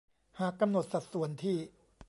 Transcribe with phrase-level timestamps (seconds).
[0.39, 1.57] หากกำหนดสัดส่วนที่